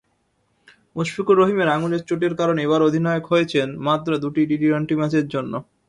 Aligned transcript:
মুশফিকুর 0.95 1.35
রহিমের 1.37 1.73
আঙুলের 1.75 2.01
চোটের 2.09 2.33
কারণে 2.39 2.59
এবারও 2.63 2.87
অধিনায়ক 2.89 3.25
হয়েছেন 3.31 3.67
মাত্র 3.87 4.09
দুটি 4.23 4.41
টি-টোয়েন্টি 4.49 4.93
ম্যাচের 4.99 5.25
জন্য। 5.33 5.53